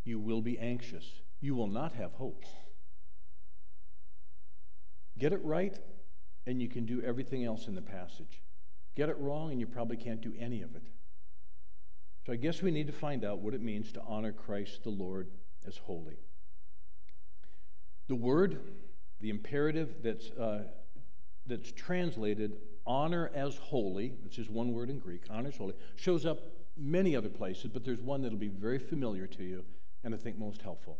[0.03, 1.05] You will be anxious.
[1.39, 2.43] You will not have hope.
[5.21, 5.77] Get it right,
[6.47, 8.41] and you can do everything else in the passage.
[8.95, 10.81] Get it wrong, and you probably can't do any of it.
[12.25, 14.89] So I guess we need to find out what it means to honor Christ the
[14.89, 15.27] Lord
[15.67, 16.17] as holy.
[18.07, 18.61] The word,
[19.19, 20.63] the imperative that's, uh,
[21.45, 22.57] that's translated
[22.87, 26.39] honor as holy, which is one word in Greek, honor as holy, shows up
[26.75, 29.63] many other places, but there's one that'll be very familiar to you
[30.03, 30.97] and I think most helpful.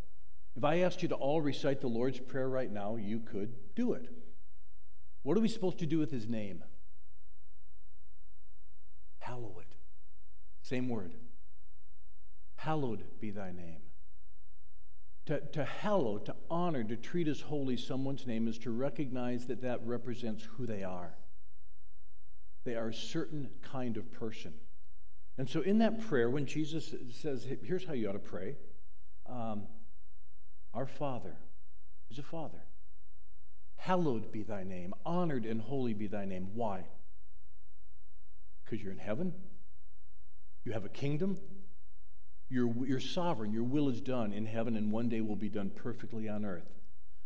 [0.56, 3.94] If I asked you to all recite the Lord's Prayer right now, you could do
[3.94, 4.10] it.
[5.24, 6.64] What are we supposed to do with his name?
[9.20, 9.76] Hallow it.
[10.62, 11.14] Same word.
[12.56, 13.82] Hallowed be thy name.
[15.28, 19.62] To, to hallow, to honor, to treat as holy someone's name is to recognize that
[19.62, 21.16] that represents who they are.
[22.64, 24.54] They are a certain kind of person.
[25.38, 28.58] And so, in that prayer, when Jesus says, Here's how you ought to pray
[29.28, 29.68] um,
[30.74, 31.38] our Father
[32.10, 32.64] is a Father.
[33.76, 34.94] Hallowed be thy name.
[35.06, 36.50] Honored and holy be thy name.
[36.54, 36.86] Why?
[38.64, 39.34] Because you're in heaven.
[40.64, 41.38] You have a kingdom.
[42.50, 43.52] You're, you're sovereign.
[43.52, 46.70] Your will is done in heaven and one day will be done perfectly on earth.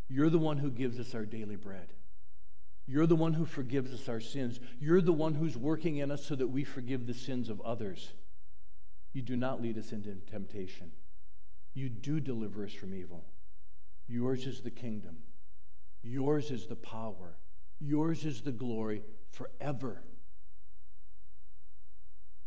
[0.08, 1.88] You're the one who gives us our daily bread.
[2.88, 4.60] You're the one who forgives us our sins.
[4.80, 8.14] You're the one who's working in us so that we forgive the sins of others.
[9.12, 10.92] You do not lead us into temptation.
[11.74, 13.26] You do deliver us from evil.
[14.08, 15.18] Yours is the kingdom.
[16.02, 17.38] Yours is the power.
[17.80, 20.04] Yours is the glory forever.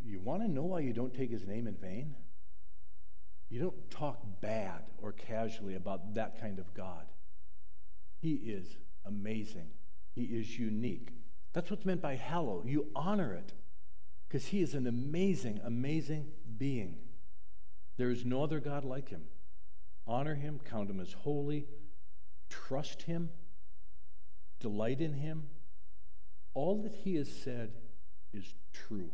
[0.00, 2.14] You want to know why you don't take his name in vain?
[3.50, 7.06] You don't talk bad or casually about that kind of God.
[8.20, 9.68] He is amazing.
[10.14, 11.12] He is unique.
[11.52, 12.62] That's what's meant by hallow.
[12.66, 13.52] You honor it
[14.28, 16.26] because he is an amazing, amazing
[16.58, 16.98] being.
[17.96, 19.22] There is no other God like him.
[20.08, 21.66] Honor him, count him as holy,
[22.48, 23.28] trust him,
[24.58, 25.44] delight in him.
[26.54, 27.72] All that he has said
[28.32, 29.10] is true.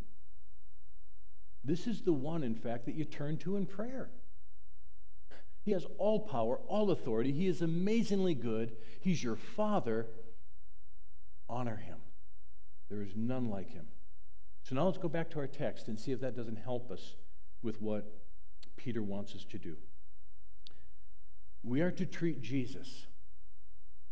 [1.64, 4.10] This is the one, in fact, that you turn to in prayer.
[5.64, 7.32] He has all power, all authority.
[7.32, 8.76] He is amazingly good.
[9.00, 10.06] He's your Father.
[11.48, 11.98] Honor him.
[12.88, 13.86] There is none like him.
[14.62, 17.16] So now let's go back to our text and see if that doesn't help us
[17.62, 18.12] with what
[18.76, 19.76] Peter wants us to do.
[21.64, 23.06] We are to treat Jesus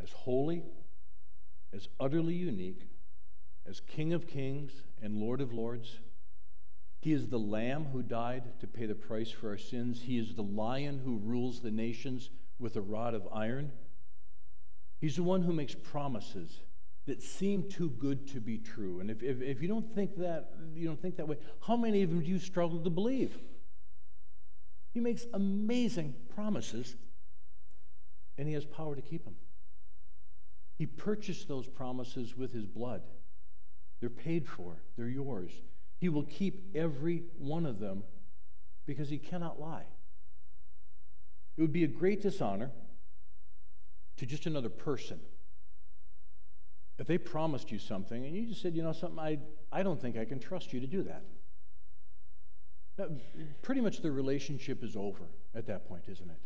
[0.02, 0.64] as holy,
[1.72, 2.88] as utterly unique,
[3.66, 5.98] as King of kings and Lord of lords.
[7.00, 10.02] He is the Lamb who died to pay the price for our sins.
[10.02, 13.72] He is the Lion who rules the nations with a rod of iron.
[15.00, 16.60] He's the one who makes promises
[17.06, 19.00] that seem too good to be true.
[19.00, 22.02] And if, if, if you don't think that, you don't think that way, how many
[22.02, 23.36] of them do you struggle to believe?
[24.94, 26.96] He makes amazing promises,
[28.38, 29.36] and he has power to keep them.
[30.78, 33.02] He purchased those promises with his blood.
[34.00, 35.52] They're paid for, they're yours.
[35.98, 38.02] He will keep every one of them
[38.86, 39.86] because he cannot lie.
[41.56, 42.70] It would be a great dishonor
[44.16, 45.20] to just another person
[46.98, 49.38] if they promised you something and you just said, you know, something, I,
[49.72, 51.24] I don't think I can trust you to do that.
[52.96, 56.38] that pretty much the relationship is over at that point, isn't it?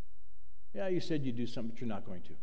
[0.77, 2.35] Yeah, you said you'd do something, but you're not going to.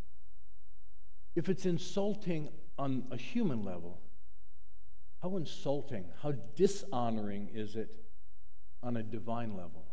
[1.36, 4.00] If it's insulting on a human level,
[5.22, 7.90] how insulting, how dishonoring is it
[8.82, 9.86] on a divine level?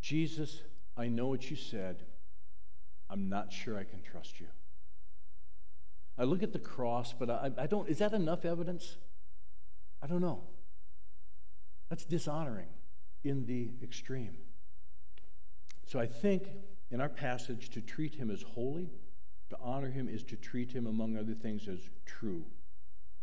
[0.00, 0.62] Jesus,
[0.96, 2.02] I know what you said.
[3.08, 4.48] I'm not sure I can trust you.
[6.18, 8.96] I look at the cross, but I, I don't, is that enough evidence?
[10.02, 10.42] I don't know.
[11.88, 12.70] That's dishonoring
[13.22, 14.38] in the extreme.
[15.86, 16.48] So I think
[16.90, 18.90] in our passage, to treat him as holy,
[19.50, 22.44] to honor him, is to treat him, among other things, as true.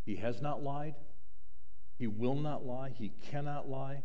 [0.05, 0.95] He has not lied.
[1.97, 2.89] He will not lie.
[2.97, 4.03] He cannot lie.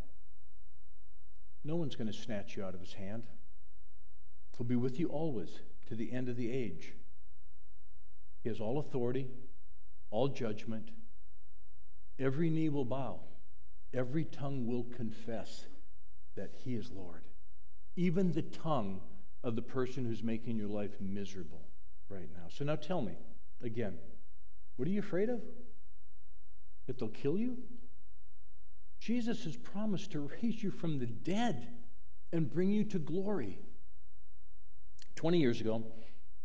[1.65, 3.25] No one's going to snatch you out of his hand.
[4.57, 5.51] He'll be with you always
[5.89, 6.93] to the end of the age.
[8.43, 9.27] He has all authority,
[10.11, 10.91] all judgment.
[12.19, 13.21] Every knee will bow,
[13.93, 15.67] every tongue will confess
[16.37, 17.25] that He is Lord.
[17.97, 19.01] Even the tongue
[19.45, 21.63] of the person who's making your life miserable
[22.09, 22.45] right now.
[22.49, 23.15] So now tell me
[23.63, 23.99] again,
[24.77, 25.41] what are you afraid of?
[26.87, 27.59] That they'll kill you?
[29.01, 31.69] Jesus has promised to raise you from the dead
[32.33, 33.59] and bring you to glory.
[35.17, 35.85] 20 years ago,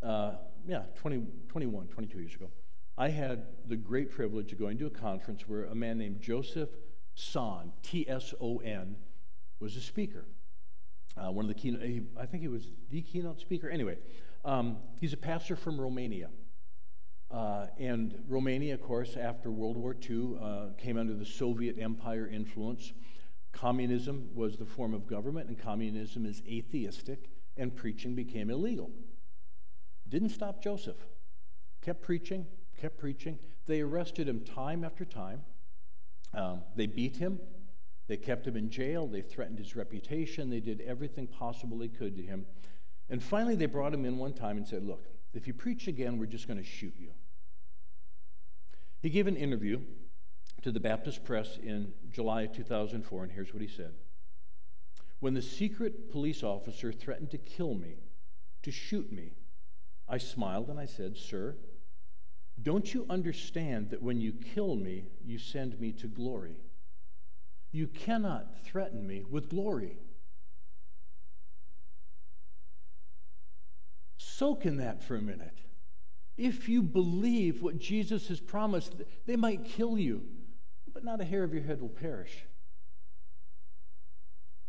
[0.04, 0.34] uh,
[0.67, 2.49] yeah, 20, 21, 22 years ago,
[2.97, 6.69] I had the great privilege of going to a conference where a man named Joseph
[7.17, 8.95] Tson, T S O N,
[9.60, 10.25] was a speaker.
[11.17, 11.82] Uh, one of the keynote,
[12.19, 13.69] I think he was the keynote speaker.
[13.69, 13.97] Anyway,
[14.45, 16.30] um, he's a pastor from Romania.
[17.30, 22.28] Uh, and Romania, of course, after World War II, uh, came under the Soviet Empire
[22.28, 22.93] influence.
[23.54, 28.91] Communism was the form of government, and communism is atheistic, and preaching became illegal.
[30.08, 30.97] Didn't stop Joseph.
[31.82, 32.45] Kept preaching,
[32.80, 33.39] kept preaching.
[33.65, 35.43] They arrested him time after time.
[36.34, 37.39] Um, they beat him.
[38.08, 39.08] They kept him in jail.
[39.08, 40.50] They threatened his reputation.
[40.50, 42.46] They did everything possible they could to him.
[43.10, 46.18] And finally, they brought him in one time and said, Look, if you preach again,
[46.18, 47.12] we're just going to shoot you.
[49.02, 49.82] He gave an interview
[50.62, 53.94] to the Baptist Press in July of 2004, and here's what he said
[55.20, 57.96] When the secret police officer threatened to kill me,
[58.64, 59.34] to shoot me,
[60.08, 61.56] I smiled and I said, Sir,
[62.62, 66.58] don't you understand that when you kill me, you send me to glory?
[67.71, 69.97] You cannot threaten me with glory.
[74.17, 75.60] Soak in that for a minute.
[76.38, 80.23] If you believe what Jesus has promised, they might kill you,
[80.93, 82.45] but not a hair of your head will perish.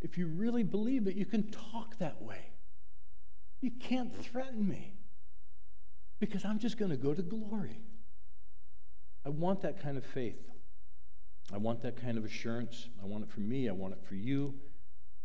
[0.01, 2.51] If you really believe it, you can talk that way.
[3.61, 4.95] You can't threaten me
[6.19, 7.81] because I'm just going to go to glory.
[9.25, 10.52] I want that kind of faith.
[11.51, 12.89] I want that kind of assurance.
[13.03, 13.69] I want it for me.
[13.69, 14.55] I want it for you.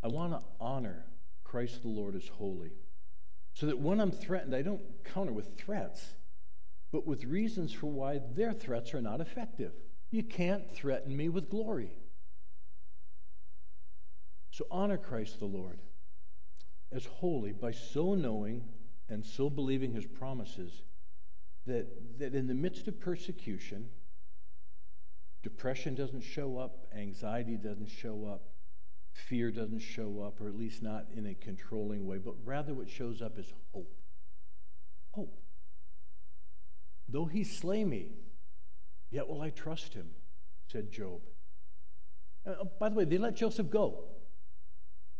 [0.03, 1.05] I want to honor
[1.43, 2.71] Christ the Lord as holy.
[3.53, 6.15] So that when I'm threatened, I don't counter with threats,
[6.91, 9.73] but with reasons for why their threats are not effective.
[10.11, 11.91] You can't threaten me with glory.
[14.51, 15.79] So honor Christ the Lord
[16.91, 18.63] as holy by so knowing
[19.09, 20.83] and so believing his promises
[21.65, 23.89] that, that in the midst of persecution,
[25.43, 28.49] depression doesn't show up, anxiety doesn't show up,
[29.13, 32.89] fear doesn't show up, or at least not in a controlling way, but rather what
[32.89, 33.93] shows up is hope.
[35.11, 35.39] Hope.
[37.09, 38.11] Though he slay me,
[39.09, 40.09] yet will I trust him,
[40.71, 41.21] said Job.
[42.45, 44.03] Uh, by the way, they let Joseph go.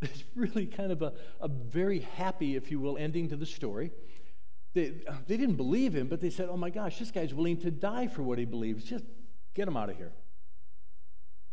[0.00, 3.90] It's really kind of a, a very happy, if you will, ending to the story.
[4.72, 4.92] They,
[5.26, 8.06] they didn't believe him, but they said, oh my gosh, this guy's willing to die
[8.06, 8.84] for what he believes.
[8.84, 9.04] Just
[9.58, 10.12] get him out of here.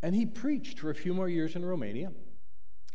[0.04, 2.12] And he preached for a few more years in Romania.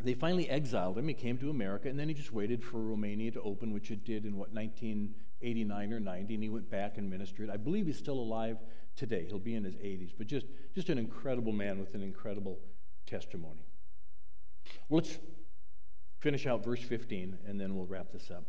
[0.02, 1.08] They finally exiled him.
[1.08, 4.04] He came to America, and then he just waited for Romania to open, which it
[4.04, 7.50] did in what, 1989 or 90, and he went back and ministered.
[7.50, 8.58] I believe he's still alive
[8.94, 9.26] today.
[9.26, 10.46] He'll be in his 80s, but just,
[10.76, 12.60] just an incredible man with an incredible
[13.04, 13.66] testimony.
[14.88, 15.18] Well, let's
[16.20, 18.44] finish out verse 15, and then we'll wrap this up.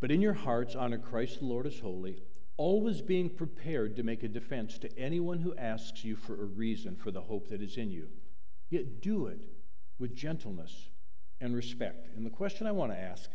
[0.00, 2.22] But in your hearts, honor Christ the Lord as holy,
[2.56, 6.94] always being prepared to make a defense to anyone who asks you for a reason
[6.94, 8.08] for the hope that is in you.
[8.70, 9.40] Yet do it
[9.98, 10.88] with gentleness
[11.40, 12.08] and respect.
[12.16, 13.30] And the question I want to ask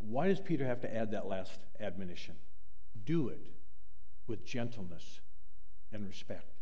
[0.00, 2.36] why does Peter have to add that last admonition?
[3.04, 3.48] Do it
[4.28, 5.20] with gentleness
[5.92, 6.54] and respect.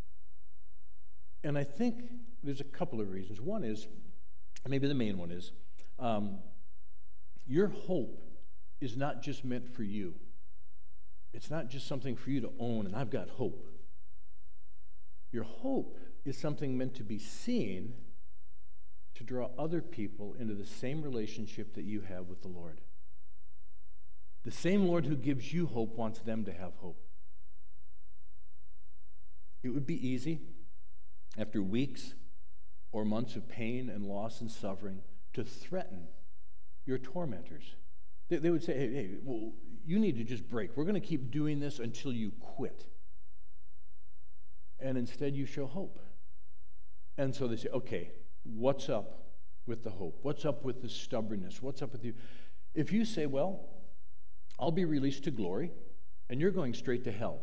[1.45, 2.05] And I think
[2.43, 3.41] there's a couple of reasons.
[3.41, 3.87] One is,
[4.67, 5.53] maybe the main one is,
[5.99, 6.39] um,
[7.47, 8.23] your hope
[8.81, 10.15] is not just meant for you.
[11.37, 13.69] It's not just something for you to own, and I've got hope.
[15.31, 17.93] Your hope is something meant to be seen
[19.15, 22.81] to draw other people into the same relationship that you have with the Lord.
[24.45, 27.03] The same Lord who gives you hope wants them to have hope.
[29.63, 30.41] It would be easy,
[31.37, 32.15] after weeks
[32.93, 35.03] or months of pain and loss and suffering,
[35.35, 36.09] to threaten
[36.87, 37.75] your tormentors.
[38.31, 39.53] They, they would say, hey, hey, well,
[39.87, 40.77] you need to just break.
[40.77, 42.87] We're going to keep doing this until you quit.
[44.81, 45.99] And instead, you show hope.
[47.17, 48.11] And so they say, okay,
[48.55, 49.25] What's up
[49.67, 50.21] with the hope?
[50.23, 51.61] What's up with the stubbornness?
[51.61, 52.15] What's up with you?
[52.75, 53.61] If you say, Well,
[54.59, 55.73] I'll be released to glory,
[56.31, 57.41] and you're going straight to hell,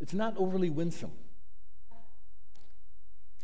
[0.00, 1.12] it's not overly winsome.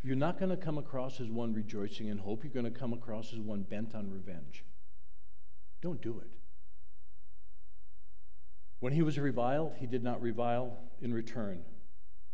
[0.03, 2.45] You're not going to come across as one rejoicing in hope.
[2.45, 4.65] You're going to come across as one bent on revenge.
[5.83, 6.36] Don't do it.
[8.81, 11.65] When he was reviled, he did not revile in return.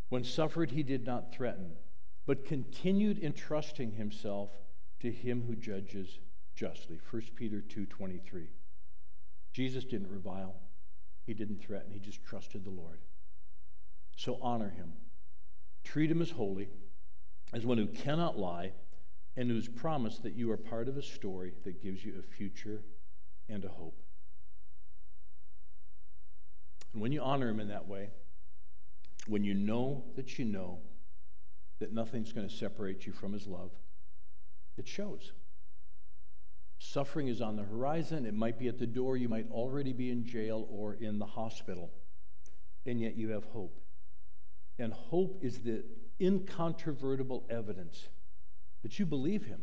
[0.08, 1.76] When suffered, he did not threaten
[2.26, 4.50] but continued entrusting himself
[5.00, 6.20] to him who judges
[6.54, 7.00] justly.
[7.10, 8.48] 1 Peter 2:23.
[9.52, 10.60] Jesus didn't revile.
[11.26, 11.90] He didn't threaten.
[11.90, 13.00] He just trusted the Lord.
[14.16, 14.92] So honor him.
[15.84, 16.68] Treat him as holy,
[17.52, 18.72] as one who cannot lie,
[19.36, 22.84] and who's promised that you are part of a story that gives you a future
[23.48, 24.00] and a hope.
[26.92, 28.10] And when you honor him in that way,
[29.26, 30.80] when you know that you know
[31.82, 33.72] that nothing's going to separate you from his love.
[34.76, 35.32] It shows.
[36.78, 38.24] Suffering is on the horizon.
[38.24, 39.16] It might be at the door.
[39.16, 41.90] You might already be in jail or in the hospital.
[42.86, 43.80] And yet you have hope.
[44.78, 45.84] And hope is the
[46.20, 48.08] incontrovertible evidence
[48.84, 49.62] that you believe him.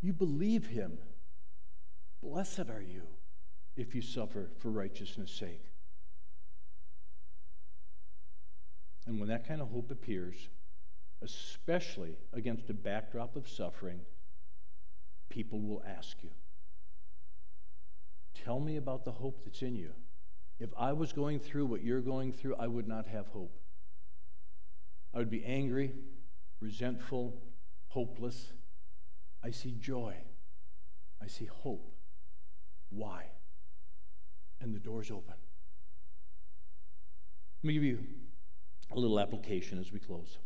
[0.00, 0.96] You believe him.
[2.22, 3.02] Blessed are you
[3.78, 5.62] if you suffer for righteousness' sake.
[9.06, 10.48] And when that kind of hope appears,
[11.22, 14.00] especially against a backdrop of suffering,
[15.30, 16.30] people will ask you,
[18.44, 19.92] Tell me about the hope that's in you.
[20.60, 23.58] If I was going through what you're going through, I would not have hope.
[25.14, 25.92] I would be angry,
[26.60, 27.42] resentful,
[27.88, 28.52] hopeless.
[29.42, 30.14] I see joy.
[31.22, 31.92] I see hope.
[32.90, 33.26] Why?
[34.60, 35.34] And the door's open.
[37.62, 37.98] Let me give you
[38.92, 40.38] a little application as we close.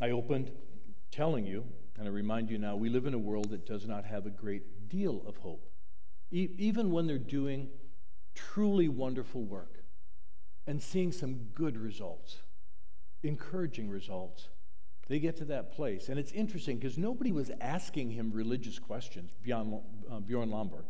[0.00, 0.50] I opened
[1.10, 1.64] telling you,
[1.98, 4.30] and I remind you now, we live in a world that does not have a
[4.30, 5.68] great deal of hope.
[6.30, 7.68] E- even when they're doing
[8.34, 9.84] truly wonderful work
[10.66, 12.38] and seeing some good results,
[13.22, 14.48] encouraging results,
[15.08, 16.08] they get to that place.
[16.08, 19.80] And it's interesting because nobody was asking him religious questions beyond
[20.10, 20.84] uh, Bjorn Lomborg.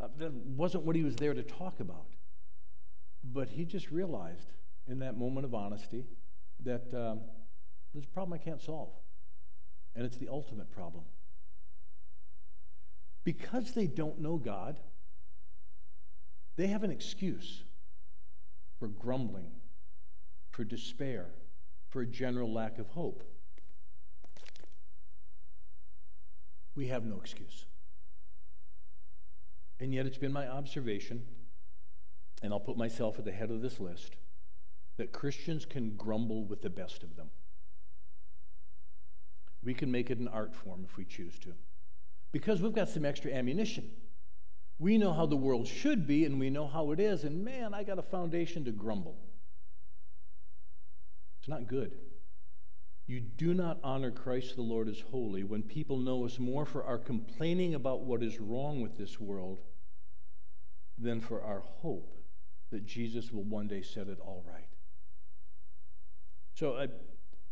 [0.00, 2.06] Uh, that wasn't what he was there to talk about.
[3.24, 4.52] But he just realized
[4.86, 6.04] in that moment of honesty
[6.64, 7.20] that um,
[7.92, 8.90] there's a problem I can't solve.
[9.94, 11.04] And it's the ultimate problem.
[13.24, 14.78] Because they don't know God,
[16.56, 17.64] they have an excuse
[18.78, 19.50] for grumbling,
[20.50, 21.26] for despair,
[21.88, 23.24] for a general lack of hope.
[26.74, 27.64] We have no excuse.
[29.78, 31.26] And yet, it's been my observation,
[32.42, 34.16] and I'll put myself at the head of this list,
[34.96, 37.28] that Christians can grumble with the best of them.
[39.62, 41.52] We can make it an art form if we choose to,
[42.32, 43.90] because we've got some extra ammunition.
[44.78, 47.74] We know how the world should be, and we know how it is, and man,
[47.74, 49.18] I got a foundation to grumble.
[51.38, 51.92] It's not good.
[53.06, 56.84] You do not honor Christ the Lord as holy when people know us more for
[56.84, 59.60] our complaining about what is wrong with this world
[60.98, 62.12] than for our hope
[62.72, 64.66] that Jesus will one day set it all right.
[66.54, 66.88] So, I,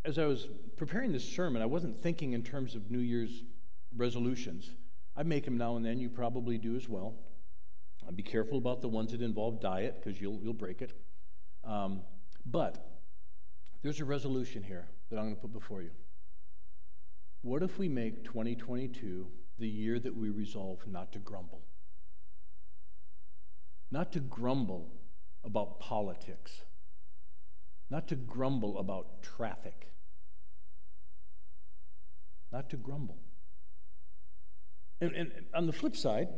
[0.04, 3.44] as I was preparing this sermon, I wasn't thinking in terms of New Year's
[3.96, 4.70] resolutions.
[5.16, 6.00] I make them now and then.
[6.00, 7.14] You probably do as well.
[8.14, 10.92] Be careful about the ones that involve diet because you'll, you'll break it.
[11.64, 12.02] Um,
[12.44, 13.00] but
[13.82, 15.90] there's a resolution here that I'm going to put before you.
[17.42, 19.26] What if we make 2022
[19.58, 21.62] the year that we resolve not to grumble?
[23.90, 24.90] Not to grumble
[25.44, 26.62] about politics,
[27.90, 29.92] not to grumble about traffic,
[32.50, 33.18] not to grumble.
[35.00, 36.28] And, and, on the flip side,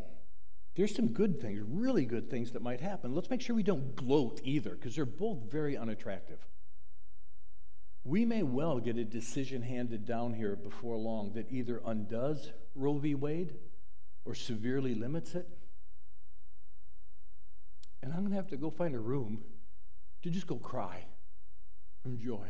[0.75, 3.15] there's some good things, really good things that might happen.
[3.15, 6.47] Let's make sure we don't gloat either, because they're both very unattractive.
[8.07, 12.99] We may well get a decision handed down here before long that either undoes Roe
[12.99, 13.17] v.
[13.17, 13.55] Wade
[14.25, 15.49] or severely limits it.
[18.01, 19.43] And I'm going to have to go find a room
[20.23, 21.05] to just go cry
[22.01, 22.47] from joy.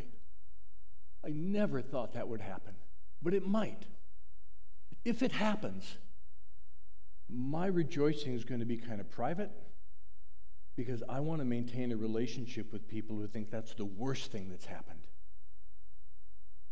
[1.24, 2.74] I never thought that would happen,
[3.22, 3.86] but it might.
[5.07, 5.96] If it happens,
[7.30, 9.52] my rejoicing is going to be kind of private
[10.76, 14.50] because I want to maintain a relationship with people who think that's the worst thing
[14.50, 15.00] that's happened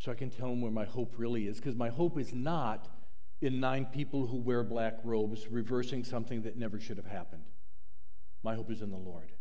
[0.05, 1.57] so I can tell them where my hope really is.
[1.57, 2.89] Because my hope is not
[3.41, 7.45] in nine people who wear black robes reversing something that never should have happened.
[8.43, 9.33] My hope is in the Lord,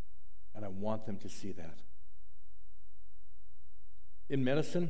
[0.55, 1.79] and I want them to see that.
[4.29, 4.89] In medicine,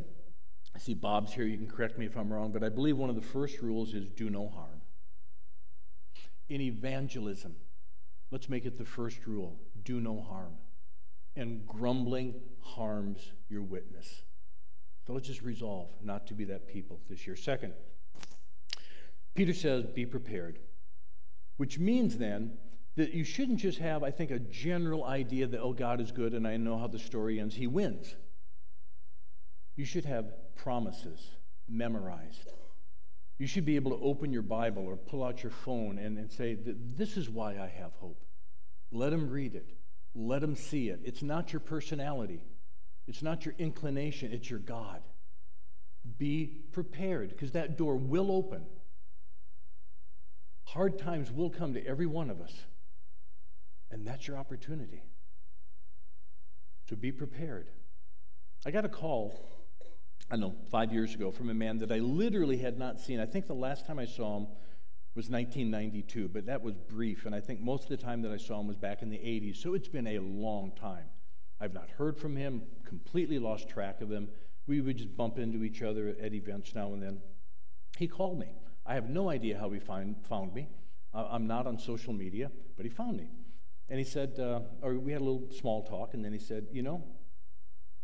[0.76, 1.46] I see Bob's here.
[1.46, 3.96] You can correct me if I'm wrong, but I believe one of the first rules
[3.96, 4.82] is do no harm.
[6.50, 7.56] In evangelism,
[8.30, 10.54] let's make it the first rule do no harm.
[11.36, 14.22] And grumbling harms your witness.
[15.06, 17.36] So let's just resolve not to be that people this year.
[17.36, 17.74] Second,
[19.36, 20.60] Peter says, be prepared,
[21.58, 22.58] which means then
[22.96, 26.34] that you shouldn't just have, I think, a general idea that, oh, God is good
[26.34, 27.56] and I know how the story ends.
[27.56, 28.16] He wins.
[29.76, 31.32] You should have promises
[31.68, 32.52] memorized.
[33.40, 36.32] You should be able to open your Bible or pull out your phone and, and
[36.32, 38.24] say, This is why I have hope.
[38.92, 39.74] Let them read it,
[40.14, 41.02] let them see it.
[41.04, 42.44] It's not your personality,
[43.08, 45.02] it's not your inclination, it's your God.
[46.18, 48.66] Be prepared because that door will open.
[50.66, 52.54] Hard times will come to every one of us,
[53.92, 55.04] and that's your opportunity.
[56.90, 57.70] So be prepared.
[58.66, 59.50] I got a call,
[60.32, 63.20] I know, five years ago from a man that I literally had not seen.
[63.20, 64.48] I think the last time I saw him
[65.16, 68.38] was 1992, but that was brief, and I think most of the time that I
[68.38, 71.06] saw him was back in the 80s, so it's been a long time.
[71.64, 74.28] I've not heard from him, completely lost track of him.
[74.68, 77.22] We would just bump into each other at events now and then.
[77.98, 78.58] He called me.
[78.86, 80.68] I have no idea how he find, found me.
[81.14, 83.30] Uh, I'm not on social media, but he found me.
[83.88, 86.68] And he said, uh, or we had a little small talk, and then he said,
[86.74, 87.02] You know,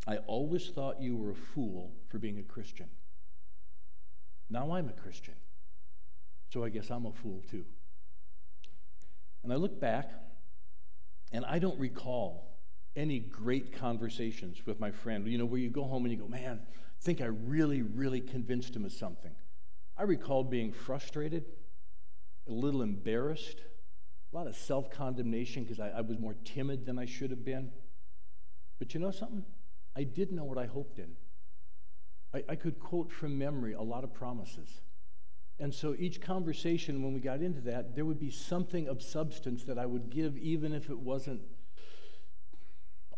[0.07, 2.88] I always thought you were a fool for being a Christian.
[4.49, 5.36] Now I'm a Christian.
[6.53, 7.66] So I guess I'm a fool too.
[9.43, 10.12] And I look back,
[11.34, 12.49] and I don't recall
[13.00, 16.28] any great conversations with my friend, you know, where you go home and you go,
[16.28, 19.32] man, I think I really, really convinced him of something.
[19.97, 21.45] I recall being frustrated,
[22.47, 23.62] a little embarrassed,
[24.32, 27.45] a lot of self condemnation because I, I, was more timid than I should have
[27.45, 27.72] been.
[28.80, 29.45] But you know something?
[29.95, 31.16] I did know what I hoped in.
[32.34, 34.82] I, I could quote from memory a lot of promises.
[35.58, 39.64] And so each conversation, when we got into that, there would be something of substance
[39.64, 41.41] that I would give, even if it wasn't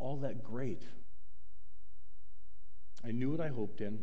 [0.01, 0.83] all that great.
[3.05, 3.99] I knew what I hoped in.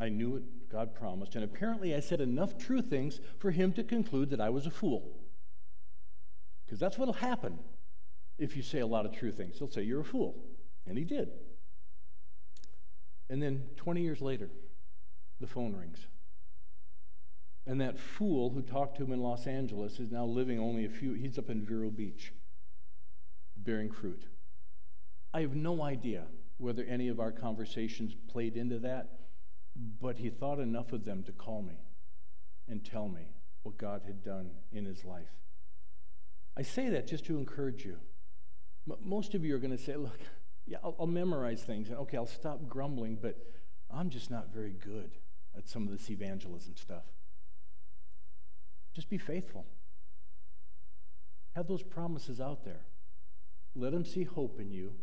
[0.00, 1.34] I knew what God promised.
[1.34, 4.70] And apparently, I said enough true things for him to conclude that I was a
[4.70, 5.18] fool.
[6.64, 7.58] Because that's what'll happen
[8.38, 9.58] if you say a lot of true things.
[9.58, 10.36] He'll say, You're a fool.
[10.86, 11.30] And he did.
[13.28, 14.50] And then 20 years later,
[15.40, 16.06] the phone rings.
[17.66, 20.88] And that fool who talked to him in Los Angeles is now living only a
[20.88, 22.32] few, he's up in Vero Beach,
[23.56, 24.24] bearing fruit.
[25.32, 26.24] I have no idea
[26.56, 29.18] whether any of our conversations played into that,
[30.00, 31.78] but he thought enough of them to call me
[32.68, 35.30] and tell me what God had done in his life.
[36.56, 37.98] I say that just to encourage you.
[39.04, 40.18] Most of you are going to say, look,
[40.66, 43.36] yeah, I'll, I'll memorize things, and okay, I'll stop grumbling, but
[43.90, 45.12] I'm just not very good
[45.56, 47.04] at some of this evangelism stuff.
[48.94, 49.66] Just be faithful.
[51.54, 52.80] Have those promises out there.
[53.74, 54.94] Let them see hope in you,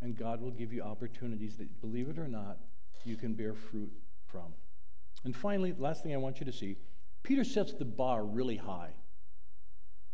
[0.00, 2.58] and God will give you opportunities that, believe it or not,
[3.04, 3.90] you can bear fruit
[4.26, 4.54] from.
[5.24, 6.76] And finally, last thing I want you to see
[7.22, 8.92] Peter sets the bar really high.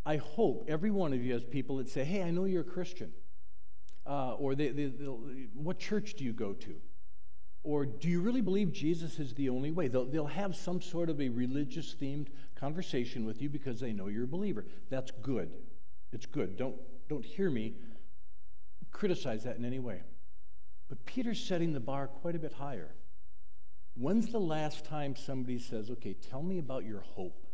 [0.06, 2.64] I hope every one of you has people that say, Hey, I know you're a
[2.64, 3.12] Christian.
[4.06, 4.86] Uh, or they, they,
[5.54, 6.74] what church do you go to?
[7.62, 9.88] Or do you really believe Jesus is the only way?
[9.88, 14.08] They'll, they'll have some sort of a religious themed conversation with you because they know
[14.08, 14.66] you're a believer.
[14.90, 15.50] That's good.
[16.12, 16.58] It's good.
[16.58, 16.76] Don't,
[17.08, 17.74] don't hear me
[18.94, 20.00] criticize that in any way.
[20.88, 22.94] But Peter's setting the bar quite a bit higher.
[23.96, 27.46] When's the last time somebody says, okay, tell me about your hope?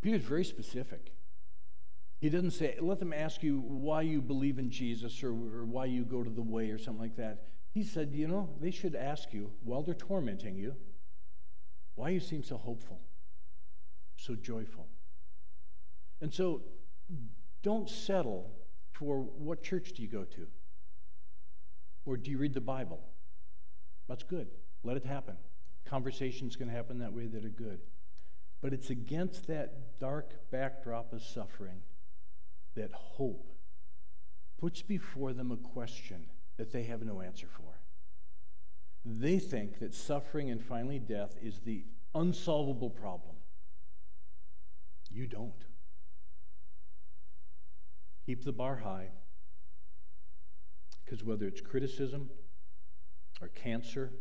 [0.00, 1.12] Peter's very specific.
[2.20, 5.86] He doesn't say, let them ask you why you believe in Jesus or, or why
[5.86, 7.44] you go to the way or something like that.
[7.72, 10.74] He said, you know, they should ask you while they're tormenting you,
[11.94, 13.00] why you seem so hopeful,
[14.16, 14.86] so joyful.
[16.20, 16.62] And so
[17.62, 18.50] don't settle
[18.98, 20.46] for what church do you go to?
[22.04, 23.00] Or do you read the Bible?
[24.08, 24.48] That's good.
[24.82, 25.36] Let it happen.
[25.84, 27.80] Conversations can happen that way that are good.
[28.60, 31.82] But it's against that dark backdrop of suffering
[32.74, 33.46] that hope
[34.60, 36.26] puts before them a question
[36.56, 37.78] that they have no answer for.
[39.04, 41.84] They think that suffering and finally death is the
[42.14, 43.36] unsolvable problem.
[45.10, 45.64] You don't.
[48.28, 49.08] Keep the bar high.
[51.02, 52.28] Because whether it's criticism
[53.40, 54.12] or cancer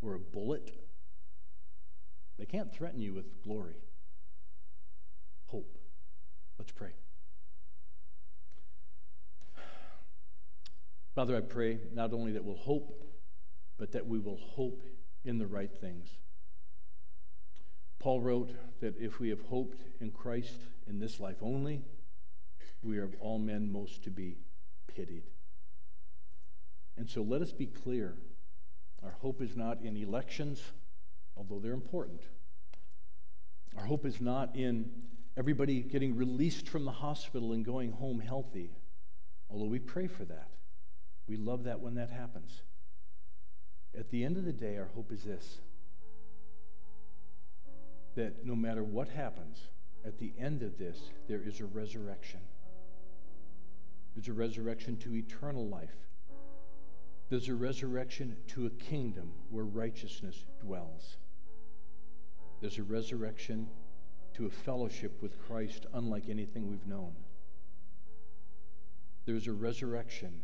[0.00, 0.70] or a bullet,
[2.38, 3.74] they can't threaten you with glory.
[5.48, 5.76] Hope.
[6.58, 6.92] Let's pray.
[11.14, 12.98] Father, I pray not only that we'll hope,
[13.76, 14.82] but that we will hope
[15.22, 16.16] in the right things.
[17.98, 20.56] Paul wrote that if we have hoped in Christ
[20.88, 21.82] in this life only,
[22.82, 24.36] we are of all men most to be
[24.86, 25.24] pitied.
[26.96, 28.16] And so let us be clear
[29.02, 30.62] our hope is not in elections,
[31.36, 32.22] although they're important.
[33.76, 34.90] Our hope is not in
[35.36, 38.70] everybody getting released from the hospital and going home healthy,
[39.50, 40.50] although we pray for that.
[41.26, 42.62] We love that when that happens.
[43.98, 45.60] At the end of the day, our hope is this
[48.14, 49.68] that no matter what happens,
[50.04, 52.40] at the end of this, there is a resurrection.
[54.14, 55.94] There's a resurrection to eternal life.
[57.28, 61.16] There's a resurrection to a kingdom where righteousness dwells.
[62.60, 63.68] There's a resurrection
[64.34, 67.14] to a fellowship with Christ unlike anything we've known.
[69.24, 70.42] There's a resurrection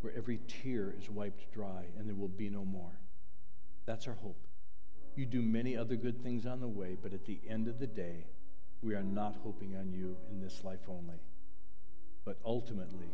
[0.00, 2.98] where every tear is wiped dry and there will be no more.
[3.86, 4.46] That's our hope.
[5.16, 7.86] You do many other good things on the way, but at the end of the
[7.86, 8.26] day,
[8.82, 11.20] we are not hoping on you in this life only,
[12.24, 13.10] but ultimately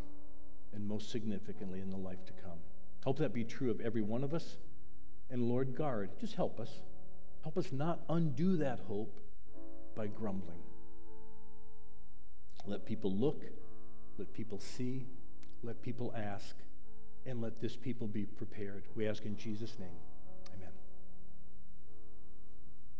[0.72, 2.58] and most significantly in the life to come.
[3.04, 4.56] Hope that be true of every one of us.
[5.30, 6.80] And Lord, guard, just help us.
[7.42, 9.20] Help us not undo that hope
[9.94, 10.58] by grumbling.
[12.66, 13.44] Let people look,
[14.18, 15.06] let people see,
[15.62, 16.56] let people ask,
[17.26, 18.84] and let this people be prepared.
[18.94, 19.98] We ask in Jesus' name.